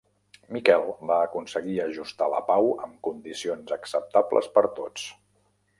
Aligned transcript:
Miquel 0.55 0.85
va 1.11 1.17
aconseguir 1.25 1.75
ajustar 1.83 2.31
la 2.35 2.41
pau 2.49 2.73
amb 2.89 2.99
condicions 3.09 3.79
acceptables 3.79 4.53
per 4.59 4.67
tots. 4.81 5.11